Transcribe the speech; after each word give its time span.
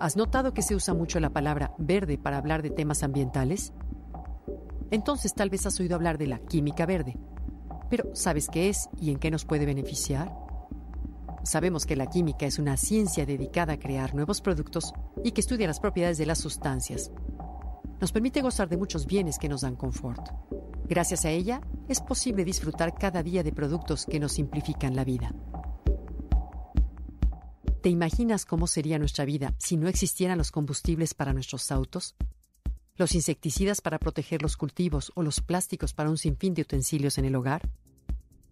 ¿Has 0.00 0.16
notado 0.16 0.54
que 0.54 0.62
se 0.62 0.74
usa 0.74 0.94
mucho 0.94 1.20
la 1.20 1.28
palabra 1.28 1.74
verde 1.76 2.16
para 2.16 2.38
hablar 2.38 2.62
de 2.62 2.70
temas 2.70 3.02
ambientales? 3.02 3.74
Entonces 4.90 5.34
tal 5.34 5.50
vez 5.50 5.66
has 5.66 5.78
oído 5.78 5.94
hablar 5.94 6.16
de 6.16 6.26
la 6.26 6.38
química 6.38 6.86
verde. 6.86 7.18
Pero 7.90 8.08
¿sabes 8.14 8.48
qué 8.48 8.70
es 8.70 8.88
y 8.98 9.10
en 9.10 9.18
qué 9.18 9.30
nos 9.30 9.44
puede 9.44 9.66
beneficiar? 9.66 10.34
Sabemos 11.42 11.84
que 11.84 11.96
la 11.96 12.06
química 12.06 12.46
es 12.46 12.58
una 12.58 12.78
ciencia 12.78 13.26
dedicada 13.26 13.74
a 13.74 13.78
crear 13.78 14.14
nuevos 14.14 14.40
productos 14.40 14.94
y 15.22 15.32
que 15.32 15.42
estudia 15.42 15.66
las 15.66 15.80
propiedades 15.80 16.16
de 16.16 16.24
las 16.24 16.38
sustancias. 16.38 17.12
Nos 18.00 18.10
permite 18.10 18.40
gozar 18.40 18.70
de 18.70 18.78
muchos 18.78 19.04
bienes 19.04 19.38
que 19.38 19.50
nos 19.50 19.60
dan 19.60 19.76
confort. 19.76 20.30
Gracias 20.88 21.26
a 21.26 21.30
ella, 21.30 21.60
es 21.88 22.00
posible 22.00 22.46
disfrutar 22.46 22.94
cada 22.94 23.22
día 23.22 23.42
de 23.42 23.52
productos 23.52 24.06
que 24.06 24.18
nos 24.18 24.32
simplifican 24.32 24.96
la 24.96 25.04
vida. 25.04 25.34
¿Te 27.80 27.88
imaginas 27.88 28.44
cómo 28.44 28.66
sería 28.66 28.98
nuestra 28.98 29.24
vida 29.24 29.54
si 29.56 29.78
no 29.78 29.88
existieran 29.88 30.36
los 30.36 30.50
combustibles 30.50 31.14
para 31.14 31.32
nuestros 31.32 31.72
autos? 31.72 32.14
¿Los 32.96 33.14
insecticidas 33.14 33.80
para 33.80 33.98
proteger 33.98 34.42
los 34.42 34.58
cultivos 34.58 35.10
o 35.14 35.22
los 35.22 35.40
plásticos 35.40 35.94
para 35.94 36.10
un 36.10 36.18
sinfín 36.18 36.52
de 36.52 36.60
utensilios 36.60 37.16
en 37.16 37.24
el 37.24 37.34
hogar? 37.34 37.70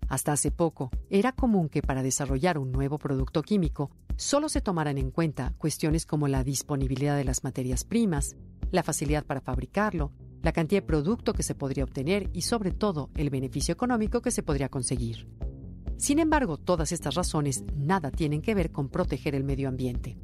Hasta 0.09 0.33
hace 0.33 0.51
poco, 0.51 0.91
era 1.11 1.33
común 1.33 1.69
que 1.69 1.83
para 1.83 2.03
desarrollar 2.03 2.57
un 2.57 2.73
nuevo 2.73 2.97
producto 2.97 3.43
químico 3.43 3.91
solo 4.17 4.49
se 4.49 4.63
tomaran 4.63 4.97
en 4.97 5.11
cuenta 5.11 5.53
cuestiones 5.59 6.07
como 6.07 6.27
la 6.27 6.43
disponibilidad 6.43 7.15
de 7.15 7.25
las 7.25 7.45
materias 7.45 7.85
primas, 7.85 8.35
la 8.71 8.83
facilidad 8.83 9.27
para 9.27 9.43
fabricarlo, 9.43 10.11
la 10.43 10.53
cantidad 10.53 10.81
de 10.81 10.87
producto 10.87 11.35
que 11.35 11.43
se 11.43 11.55
podría 11.55 11.85
obtener 11.85 12.31
y 12.33 12.43
sobre 12.43 12.71
todo 12.71 13.11
el 13.15 13.29
beneficio 13.29 13.75
económico 13.75 14.23
que 14.23 14.31
se 14.31 14.43
podría 14.43 14.71
conseguir. 14.71 15.29
Sin 15.99 16.21
embargo, 16.21 16.59
todas 16.59 16.93
estas 16.93 17.17
razones 17.17 17.65
nada 17.75 18.13
tienen 18.13 18.41
que 18.41 18.55
ver 18.55 18.71
con 18.71 18.89
proteger 18.89 19.35
el 19.35 19.43
medio 19.43 19.69
ambiente. 19.69 20.17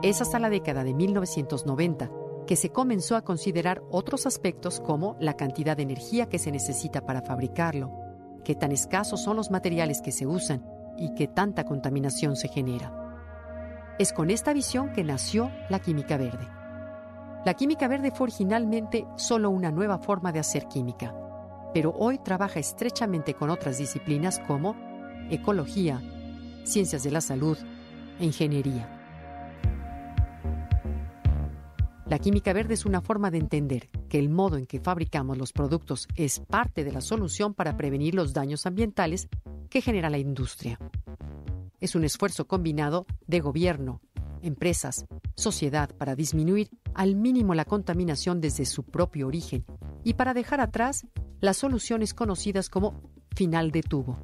Es 0.00 0.22
hasta 0.22 0.38
la 0.38 0.48
década 0.48 0.84
de 0.84 0.94
1990 0.94 2.08
que 2.46 2.54
se 2.54 2.70
comenzó 2.70 3.16
a 3.16 3.22
considerar 3.22 3.82
otros 3.90 4.26
aspectos 4.26 4.78
como 4.78 5.16
la 5.18 5.34
cantidad 5.34 5.76
de 5.76 5.82
energía 5.82 6.28
que 6.28 6.38
se 6.38 6.52
necesita 6.52 7.04
para 7.04 7.20
fabricarlo, 7.20 7.90
qué 8.44 8.54
tan 8.54 8.70
escasos 8.70 9.20
son 9.20 9.36
los 9.36 9.50
materiales 9.50 10.00
que 10.02 10.12
se 10.12 10.24
usan 10.24 10.64
y 10.96 11.12
qué 11.14 11.26
tanta 11.26 11.64
contaminación 11.64 12.36
se 12.36 12.46
genera. 12.46 12.94
Es 13.98 14.12
con 14.12 14.30
esta 14.30 14.52
visión 14.52 14.92
que 14.92 15.02
nació 15.02 15.50
la 15.68 15.80
química 15.80 16.16
verde. 16.16 16.46
La 17.44 17.54
química 17.54 17.88
verde 17.88 18.12
fue 18.12 18.26
originalmente 18.26 19.04
solo 19.16 19.50
una 19.50 19.72
nueva 19.72 19.98
forma 19.98 20.30
de 20.30 20.38
hacer 20.38 20.68
química 20.68 21.12
pero 21.72 21.94
hoy 21.96 22.18
trabaja 22.18 22.60
estrechamente 22.60 23.34
con 23.34 23.50
otras 23.50 23.78
disciplinas 23.78 24.40
como 24.40 24.76
ecología, 25.30 26.00
ciencias 26.64 27.02
de 27.02 27.10
la 27.10 27.20
salud 27.20 27.58
e 28.18 28.24
ingeniería. 28.24 28.94
La 32.06 32.18
química 32.18 32.54
verde 32.54 32.72
es 32.72 32.86
una 32.86 33.02
forma 33.02 33.30
de 33.30 33.36
entender 33.36 33.90
que 34.08 34.18
el 34.18 34.30
modo 34.30 34.56
en 34.56 34.66
que 34.66 34.80
fabricamos 34.80 35.36
los 35.36 35.52
productos 35.52 36.08
es 36.16 36.40
parte 36.40 36.82
de 36.82 36.92
la 36.92 37.02
solución 37.02 37.52
para 37.52 37.76
prevenir 37.76 38.14
los 38.14 38.32
daños 38.32 38.64
ambientales 38.64 39.28
que 39.68 39.82
genera 39.82 40.08
la 40.08 40.16
industria. 40.16 40.78
Es 41.80 41.94
un 41.94 42.04
esfuerzo 42.04 42.46
combinado 42.46 43.04
de 43.26 43.40
gobierno, 43.40 44.00
empresas, 44.40 45.04
sociedad 45.36 45.90
para 45.96 46.14
disminuir 46.14 46.70
al 46.94 47.14
mínimo 47.14 47.54
la 47.54 47.66
contaminación 47.66 48.40
desde 48.40 48.64
su 48.64 48.84
propio 48.84 49.26
origen 49.26 49.66
y 50.02 50.14
para 50.14 50.32
dejar 50.32 50.62
atrás 50.62 51.06
las 51.40 51.56
soluciones 51.56 52.14
conocidas 52.14 52.68
como 52.68 53.02
final 53.34 53.70
de 53.70 53.82
tubo, 53.82 54.18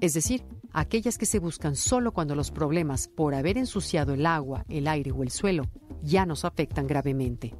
es 0.00 0.14
decir, 0.14 0.44
aquellas 0.72 1.18
que 1.18 1.26
se 1.26 1.38
buscan 1.38 1.76
solo 1.76 2.12
cuando 2.12 2.34
los 2.34 2.50
problemas 2.50 3.08
por 3.08 3.34
haber 3.34 3.58
ensuciado 3.58 4.14
el 4.14 4.24
agua, 4.26 4.64
el 4.68 4.88
aire 4.88 5.10
o 5.10 5.22
el 5.22 5.30
suelo 5.30 5.64
ya 6.02 6.24
nos 6.26 6.44
afectan 6.44 6.86
gravemente. 6.86 7.54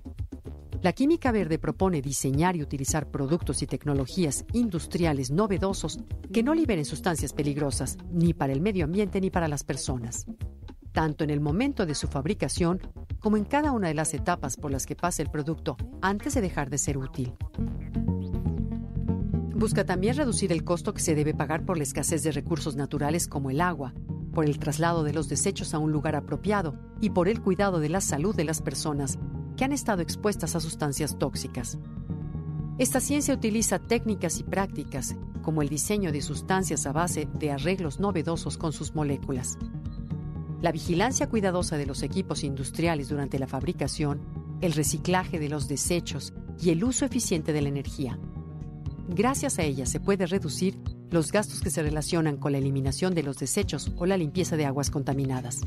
La 0.82 0.94
química 0.94 1.31
verde 1.31 1.59
propone 1.59 2.00
diseñar 2.00 2.56
y 2.56 2.62
utilizar 2.62 3.10
productos 3.10 3.60
y 3.60 3.66
tecnologías 3.66 4.47
industriales 4.54 5.31
novedosos 5.31 6.00
que 6.32 6.43
no 6.43 6.54
liberen 6.54 6.87
sustancias 6.87 7.34
peligrosas 7.34 7.99
ni 8.10 8.32
para 8.32 8.54
el 8.54 8.62
medio 8.62 8.84
ambiente 8.87 9.20
ni 9.20 9.28
para 9.28 9.49
las 9.49 9.62
personas. 9.62 10.25
Tanto 10.93 11.22
en 11.22 11.31
el 11.31 11.41
momento 11.41 11.84
de 11.84 11.94
su 11.94 12.09
fabricación 12.09 12.81
como 13.19 13.37
en 13.37 13.44
cada 13.44 13.72
una 13.72 13.88
de 13.88 13.94
las 13.94 14.15
etapas 14.15 14.56
por 14.56 14.70
las 14.70 14.87
que 14.87 14.97
pasa 14.97 15.22
el 15.22 15.31
producto 15.31 15.76
antes 16.00 16.32
de 16.34 16.41
dejar 16.41 16.70
de 16.70 16.78
ser 16.78 16.97
útil. 16.97 17.34
Busca 19.60 19.84
también 19.84 20.16
reducir 20.16 20.53
el 20.53 20.65
costo 20.65 20.94
que 20.94 21.03
se 21.03 21.15
debe 21.15 21.34
pagar 21.34 21.66
por 21.66 21.76
la 21.76 21.82
escasez 21.82 22.22
de 22.22 22.32
recursos 22.32 22.76
naturales 22.76 23.28
como 23.28 23.50
el 23.50 23.60
agua, 23.60 23.93
por 24.32 24.47
el 24.47 24.59
traslado 24.59 25.04
de 25.04 25.12
los 25.12 25.28
desechos 25.28 25.75
a 25.75 25.78
un 25.78 25.93
lugar 25.93 26.16
apropiado 26.16 26.78
y 26.98 27.10
por 27.10 27.28
el 27.28 27.43
cuidado 27.43 27.78
de 27.78 27.91
la 27.91 28.00
salud 28.00 28.34
de 28.34 28.44
las 28.44 28.62
personas 28.62 29.19
que 29.59 29.65
han 29.65 29.72
estado 29.72 30.00
expuestas 30.00 30.56
a 30.56 30.60
sustancias 30.60 31.19
tóxicas. 31.19 31.78
Esta 32.78 33.00
ciencia 33.00 33.34
utiliza 33.34 33.78
técnicas 33.78 34.38
y 34.38 34.44
prácticas 34.44 35.15
como 35.43 35.60
el 35.60 35.69
diseño 35.69 36.10
de 36.10 36.22
sustancias 36.22 36.87
a 36.87 36.93
base 36.93 37.28
de 37.38 37.50
arreglos 37.50 38.00
novedosos 38.00 38.56
con 38.56 38.72
sus 38.72 38.94
moléculas. 38.94 39.59
La 40.62 40.72
vigilancia 40.72 41.28
cuidadosa 41.28 41.76
de 41.76 41.84
los 41.84 42.03
equipos 42.03 42.44
industriales 42.44 43.10
durante 43.10 43.38
la 43.38 43.47
fabricación, 43.47 44.22
el 44.62 44.72
reciclaje 44.72 45.38
de 45.38 45.50
los 45.50 45.69
desechos 45.69 46.32
y 46.59 46.70
el 46.70 46.82
uso 46.82 47.04
eficiente 47.04 47.53
de 47.53 47.60
la 47.60 47.69
energía 47.69 48.19
Gracias 49.12 49.59
a 49.59 49.62
ella 49.62 49.87
se 49.87 49.98
puede 49.98 50.26
reducir 50.26 50.81
los 51.10 51.32
gastos 51.32 51.60
que 51.60 51.71
se 51.71 51.82
relacionan 51.82 52.37
con 52.37 52.53
la 52.53 52.59
eliminación 52.59 53.12
de 53.12 53.25
los 53.25 53.38
desechos 53.38 53.93
o 53.97 54.06
la 54.06 54.16
limpieza 54.16 54.56
de 54.56 54.66
aguas 54.66 54.88
contaminadas. 54.88 55.60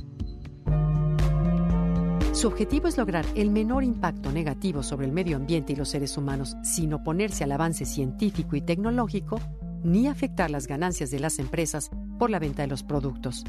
Su 2.31 2.47
objetivo 2.47 2.87
es 2.87 2.97
lograr 2.97 3.25
el 3.35 3.51
menor 3.51 3.83
impacto 3.83 4.31
negativo 4.31 4.81
sobre 4.81 5.07
el 5.07 5.11
medio 5.11 5.35
ambiente 5.35 5.73
y 5.73 5.75
los 5.75 5.89
seres 5.89 6.17
humanos 6.17 6.55
sin 6.63 6.93
oponerse 6.93 7.43
al 7.43 7.51
avance 7.51 7.85
científico 7.85 8.55
y 8.55 8.61
tecnológico 8.61 9.39
ni 9.83 10.07
afectar 10.07 10.49
las 10.49 10.65
ganancias 10.65 11.11
de 11.11 11.19
las 11.19 11.37
empresas 11.37 11.91
por 12.17 12.29
la 12.29 12.39
venta 12.39 12.61
de 12.61 12.69
los 12.69 12.83
productos. 12.83 13.43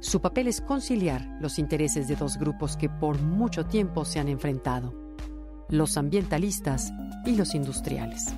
Su 0.00 0.20
papel 0.20 0.46
es 0.46 0.60
conciliar 0.60 1.36
los 1.40 1.58
intereses 1.58 2.06
de 2.06 2.14
dos 2.16 2.38
grupos 2.38 2.76
que 2.76 2.88
por 2.88 3.20
mucho 3.20 3.66
tiempo 3.66 4.04
se 4.04 4.20
han 4.20 4.28
enfrentado, 4.28 4.94
los 5.68 5.96
ambientalistas 5.96 6.92
y 7.26 7.34
los 7.34 7.54
industriales. 7.54 8.32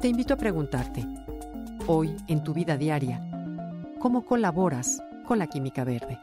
Te 0.00 0.06
invito 0.06 0.34
a 0.34 0.36
preguntarte, 0.36 1.04
hoy 1.88 2.14
en 2.28 2.44
tu 2.44 2.54
vida 2.54 2.76
diaria, 2.76 3.20
¿cómo 3.98 4.24
colaboras 4.24 5.02
con 5.26 5.40
la 5.40 5.48
química 5.48 5.82
verde? 5.82 6.20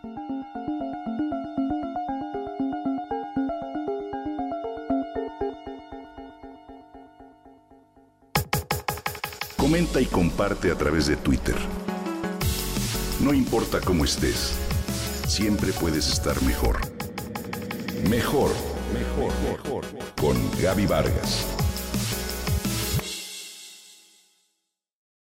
Comenta 9.58 10.00
y 10.00 10.06
comparte 10.06 10.72
a 10.72 10.76
través 10.76 11.08
de 11.08 11.18
Twitter. 11.18 11.56
No 13.20 13.34
importa 13.34 13.82
cómo 13.82 14.06
estés, 14.06 14.58
siempre 15.28 15.74
puedes 15.74 16.08
estar 16.10 16.42
mejor. 16.44 16.78
Mejor, 18.10 18.52
mejor, 18.94 19.34
mejor. 19.52 19.86
Con 20.16 20.38
Gaby 20.62 20.86
Vargas. 20.86 21.65